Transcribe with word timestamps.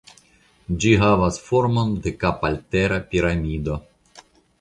Ĝi 0.85 0.93
havas 1.01 1.37
formon 1.49 1.91
de 2.05 2.13
kapaltera 2.23 2.99
piramido. 3.13 3.77